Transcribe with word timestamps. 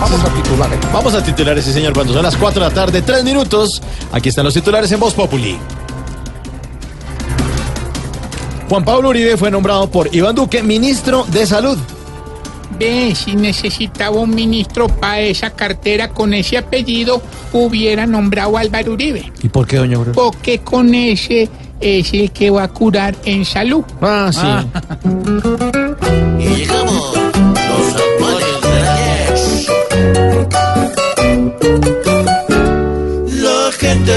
Vamos 0.00 0.24
a 0.24 0.34
titulares. 0.34 0.78
Vamos 0.92 1.14
a 1.14 1.22
titulares, 1.22 1.64
sí 1.64 1.72
señor, 1.72 1.92
cuando 1.92 2.14
son 2.14 2.22
las 2.22 2.36
4 2.36 2.62
de 2.62 2.68
la 2.68 2.74
tarde, 2.74 3.02
3 3.02 3.22
minutos. 3.22 3.82
Aquí 4.12 4.30
están 4.30 4.44
los 4.44 4.54
titulares 4.54 4.90
en 4.92 4.98
Voz 5.00 5.14
Populi. 5.14 5.58
Juan 8.68 8.84
Pablo 8.84 9.10
Uribe 9.10 9.36
fue 9.36 9.50
nombrado 9.50 9.90
por 9.90 10.14
Iván 10.14 10.34
Duque 10.34 10.62
ministro 10.62 11.26
de 11.28 11.44
Salud. 11.44 11.76
Ve, 12.78 13.14
si 13.14 13.36
necesitaba 13.36 14.16
un 14.16 14.34
ministro 14.34 14.88
para 14.88 15.20
esa 15.20 15.50
cartera 15.50 16.08
con 16.08 16.32
ese 16.32 16.56
apellido, 16.56 17.20
hubiera 17.52 18.06
nombrado 18.06 18.56
a 18.56 18.60
Álvaro 18.60 18.92
Uribe. 18.92 19.30
¿Y 19.42 19.48
por 19.48 19.66
qué, 19.66 19.76
doña 19.76 19.96
Aurora? 19.96 20.14
Porque 20.14 20.60
con 20.60 20.94
ese 20.94 21.48
es 21.80 22.14
el 22.14 22.30
que 22.30 22.50
va 22.50 22.62
a 22.62 22.68
curar 22.68 23.16
en 23.24 23.44
salud. 23.44 23.84
Ah, 24.00 24.30
sí. 24.32 24.46
Y 26.40 26.54
llegamos 26.54 27.19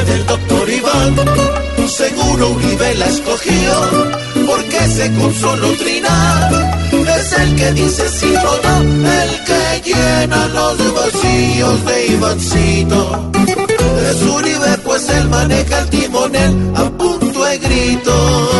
del 0.05 0.25
doctor 0.25 0.69
Iván, 0.69 1.15
seguro 1.87 2.49
Uribe 2.49 2.95
la 2.95 3.07
escogió, 3.07 3.73
porque 4.45 4.87
se 4.87 5.13
con 5.15 5.33
solo 5.33 5.67
trinar 5.77 6.83
es 7.23 7.33
el 7.33 7.55
que 7.55 7.71
dice 7.73 8.09
sí 8.09 8.33
o 8.35 8.59
no, 8.63 9.09
el 9.09 9.43
que 9.43 9.91
llena 9.91 10.47
los 10.47 10.93
vacíos 10.93 11.85
de 11.85 12.07
Ivancito. 12.07 13.31
Es 14.09 14.21
Uribe, 14.21 14.77
pues 14.83 15.09
él 15.09 15.29
maneja 15.29 15.79
el 15.79 15.89
timonel 15.89 16.71
a 16.75 16.89
punto 16.89 17.43
de 17.43 17.57
gritos. 17.57 18.52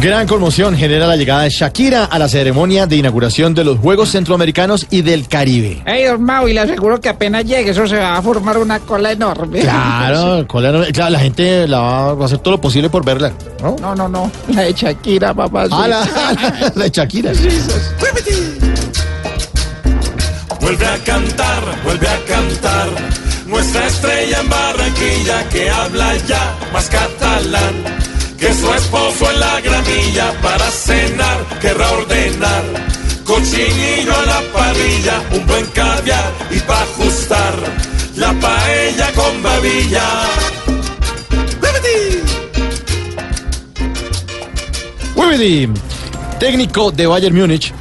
Gran 0.00 0.26
conmoción 0.28 0.76
genera 0.76 1.06
la 1.08 1.16
llegada 1.16 1.42
de 1.42 1.50
Shakira 1.50 2.04
a 2.04 2.18
la 2.20 2.28
ceremonia 2.28 2.86
de 2.86 2.94
inauguración 2.96 3.52
de 3.52 3.64
los 3.64 3.78
Juegos 3.80 4.10
Centroamericanos 4.12 4.86
y 4.90 5.02
del 5.02 5.26
Caribe. 5.26 5.82
Ey, 5.86 6.04
Mau, 6.18 6.46
y 6.46 6.52
le 6.54 6.60
aseguro 6.60 7.00
que 7.00 7.08
apenas 7.08 7.44
llegue, 7.44 7.72
eso 7.72 7.84
se 7.88 7.96
va 7.96 8.16
a 8.16 8.22
formar 8.22 8.58
una 8.58 8.78
cola 8.78 9.10
enorme. 9.10 9.58
Claro, 9.58 10.46
cola 10.48 10.70
no- 10.70 10.84
claro, 10.92 11.10
la 11.10 11.18
gente 11.18 11.66
la 11.66 11.80
va, 11.80 12.14
va 12.14 12.22
a 12.22 12.26
hacer 12.26 12.38
todo 12.38 12.52
lo 12.52 12.60
posible 12.60 12.88
por 12.88 13.04
verla, 13.04 13.32
¿no? 13.60 13.74
No, 13.80 13.96
no, 13.96 14.08
no. 14.08 14.30
La 14.54 14.62
de 14.62 14.72
Shakira, 14.72 15.34
papá. 15.34 15.64
sí. 15.66 15.72
Ah, 15.74 15.88
la, 15.88 16.00
la- 16.04 16.72
la 16.76 16.84
de 16.84 16.90
Shakira. 16.90 17.32
Vuelve 20.60 20.86
a 20.86 20.98
cantar, 20.98 21.62
vuelve 21.84 22.08
a 22.08 22.18
cantar. 22.24 22.88
Nuestra 23.46 23.86
estrella 23.86 24.40
en 24.40 24.48
Barranquilla 24.50 25.48
que 25.50 25.70
habla 25.70 26.14
ya 26.26 26.56
más 26.72 26.88
catalán. 26.88 27.74
Que 28.38 28.54
su 28.54 28.72
esposo 28.72 29.30
en 29.32 29.40
la 29.40 29.60
gramilla 29.60 30.32
para 30.40 30.70
cenar 30.70 31.58
querrá 31.60 31.90
ordenar. 31.90 32.64
Cochinillo 33.24 34.14
a 34.16 34.26
la 34.26 34.40
parrilla, 34.52 35.22
un 35.32 35.46
buen 35.46 35.66
caviar 35.66 36.32
y 36.50 36.58
para 36.60 36.82
ajustar 36.82 37.54
la 38.16 38.32
paella 38.34 39.12
con 39.12 39.42
babilla. 39.42 40.08
Wibidi, 45.16 45.68
técnico 46.38 46.92
de 46.92 47.08
Bayern 47.08 47.36
Múnich, 47.36 47.72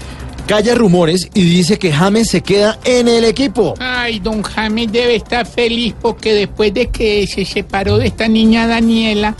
calla 0.48 0.74
rumores 0.74 1.30
y 1.36 1.44
dice 1.44 1.78
que 1.78 1.92
James 1.94 2.30
se 2.30 2.42
queda 2.42 2.80
en 2.84 3.08
el 3.08 3.26
equipo. 3.26 3.76
Ay, 3.80 4.20
don 4.20 4.42
James 4.42 4.92
debe 4.92 5.16
estar 5.18 5.46
feliz 5.46 5.94
porque 6.02 6.34
después 6.34 6.74
de 6.74 6.88
que 6.88 7.28
se 7.28 7.46
separó 7.46 8.00
de 8.00 8.08
esta 8.08 8.28
niña 8.28 8.66
Daniela, 8.66 9.36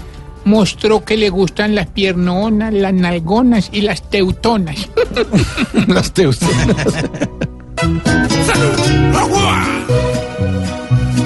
mostró 0.48 1.04
que 1.04 1.18
le 1.18 1.30
gustan 1.30 1.76
las 1.76 1.88
piernonas, 1.88 2.74
las 2.74 2.94
nalgonas 2.94 3.70
y 3.72 3.82
las 3.82 4.02
teutonas. 4.10 4.90
Las 5.88 6.12
teusas. 6.12 6.50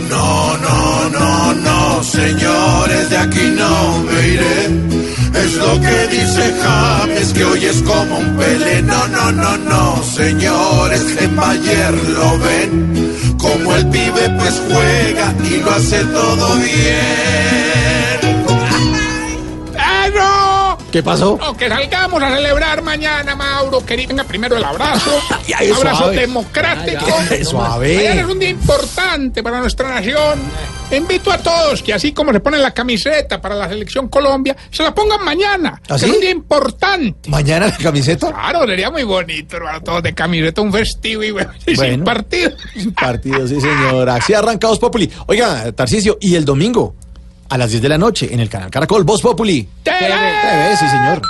No, 0.09 0.58
no, 0.58 1.09
no, 1.09 1.54
no, 1.54 2.04
señores, 2.04 3.09
de 3.09 3.18
aquí 3.18 3.54
no 3.56 4.04
me 4.04 4.28
iré. 4.28 4.66
Es 5.44 5.56
lo 5.56 5.80
que 5.82 6.08
dice 6.08 6.53
James, 6.62 7.34
que 7.34 7.44
hoy 7.44 7.66
es 7.66 7.82
como 7.84 8.18
un 8.18 8.38
pele. 8.38 8.82
No, 8.82 9.08
no, 9.08 9.32
no, 9.32 9.58
no, 9.58 10.03
señores, 10.03 11.06
en 11.20 11.36
Bayer 11.36 11.94
lo 11.94 12.40
ven. 12.40 13.38
Como 13.38 13.76
el 13.76 13.88
pibe 13.88 14.30
pues 14.38 14.62
juega 14.68 15.34
y 15.50 15.58
lo 15.58 15.72
hace 15.72 16.03
todo 16.06 16.56
bien. 16.58 18.31
¿Qué 20.91 21.02
pasó? 21.02 21.38
No, 21.40 21.56
que 21.56 21.69
salgamos 21.69 22.22
a 22.22 22.35
celebrar 22.35 22.81
mañana, 22.81 23.34
Mauro. 23.35 23.85
Que 23.85 23.96
venga 23.96 24.24
primero 24.25 24.57
el 24.57 24.63
abrazo. 24.63 25.12
ay, 25.57 25.72
abrazo 25.72 25.97
suave. 25.97 26.18
democrático. 26.18 27.06
Ay, 27.29 27.46
suave. 27.46 27.96
Mañana 27.96 28.22
es 28.22 28.28
un 28.28 28.40
día 28.40 28.50
importante 28.50 29.41
para 29.41 29.59
nuestra 29.59 29.90
nación. 29.90 30.40
Invito 30.91 31.31
a 31.31 31.38
todos 31.38 31.81
que 31.81 31.94
así 31.94 32.12
como 32.12 32.34
se 32.34 32.41
ponen 32.41 32.62
la 32.62 32.72
camiseta 32.72 33.40
para 33.40 33.56
la 33.56 33.69
selección 33.69 34.09
Colombia, 34.09 34.57
se 34.69 34.84
la 34.84 34.94
pongan 34.94 35.24
mañana. 35.24 35.81
¿Ah, 35.88 35.96
que? 35.97 36.06
Es 36.06 36.12
un 36.12 36.19
día 36.19 36.31
importante. 36.31 37.29
¿Mañana 37.29 37.68
la 37.68 37.78
camiseta? 37.78 38.29
Claro, 38.29 38.68
sería 38.68 38.91
muy 38.91 39.03
bonito, 39.03 39.56
hermano, 39.56 39.81
todos 39.81 40.03
de 40.03 40.13
camiseta, 40.13 40.62
un 40.62 40.73
festivo 40.73 41.23
y, 41.23 41.31
bueno, 41.31 41.52
sin 41.66 42.03
partido. 42.03 42.52
Partido, 43.00 43.47
sí, 43.47 43.62
señora. 43.62 44.16
Así 44.16 44.34
arranca 44.34 44.68
Voz 44.68 44.79
Populi. 44.79 45.09
Oiga, 45.28 45.72
Tarcisio, 45.72 46.18
y 46.19 46.35
el 46.35 46.44
domingo, 46.44 46.96
a 47.51 47.57
las 47.57 47.69
10 47.69 47.81
de 47.81 47.89
la 47.89 47.97
noche, 47.97 48.34
en 48.34 48.39
el 48.39 48.50
canal 48.50 48.72
Caracol, 48.72 49.03
Voz 49.03 49.22
Populi. 49.22 49.67
TV. 49.84 50.00
TV, 50.00 50.78
sí, 50.78 50.88
señor. 50.88 51.22